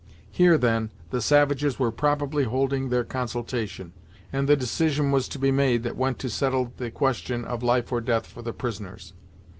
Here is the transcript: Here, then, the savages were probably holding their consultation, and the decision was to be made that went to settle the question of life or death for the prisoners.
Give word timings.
Here, 0.31 0.57
then, 0.57 0.89
the 1.11 1.21
savages 1.21 1.77
were 1.77 1.91
probably 1.91 2.45
holding 2.45 2.89
their 2.89 3.03
consultation, 3.03 3.93
and 4.33 4.49
the 4.49 4.55
decision 4.55 5.11
was 5.11 5.27
to 5.27 5.37
be 5.37 5.51
made 5.51 5.83
that 5.83 5.95
went 5.95 6.17
to 6.21 6.29
settle 6.31 6.73
the 6.77 6.89
question 6.89 7.45
of 7.45 7.61
life 7.61 7.91
or 7.91 8.01
death 8.01 8.25
for 8.25 8.41
the 8.41 8.51
prisoners. 8.51 9.13